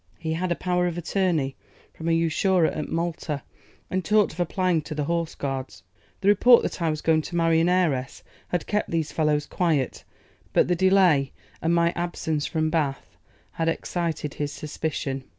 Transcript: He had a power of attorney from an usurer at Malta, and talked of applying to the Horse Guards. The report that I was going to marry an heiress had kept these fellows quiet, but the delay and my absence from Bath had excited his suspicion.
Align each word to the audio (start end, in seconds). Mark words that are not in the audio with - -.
He 0.17 0.33
had 0.33 0.51
a 0.51 0.55
power 0.55 0.87
of 0.87 0.97
attorney 0.97 1.55
from 1.93 2.07
an 2.07 2.15
usurer 2.15 2.65
at 2.65 2.89
Malta, 2.89 3.43
and 3.87 4.03
talked 4.03 4.33
of 4.33 4.39
applying 4.39 4.81
to 4.81 4.95
the 4.95 5.03
Horse 5.03 5.35
Guards. 5.35 5.83
The 6.21 6.27
report 6.27 6.63
that 6.63 6.81
I 6.81 6.89
was 6.89 7.01
going 7.01 7.21
to 7.21 7.35
marry 7.35 7.59
an 7.59 7.69
heiress 7.69 8.23
had 8.47 8.65
kept 8.65 8.89
these 8.89 9.11
fellows 9.11 9.45
quiet, 9.45 10.03
but 10.53 10.67
the 10.67 10.75
delay 10.75 11.31
and 11.61 11.75
my 11.75 11.91
absence 11.95 12.47
from 12.47 12.71
Bath 12.71 13.15
had 13.51 13.69
excited 13.69 14.33
his 14.33 14.51
suspicion. 14.51 15.23